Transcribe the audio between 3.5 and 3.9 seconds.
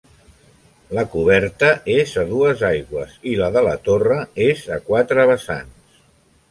de la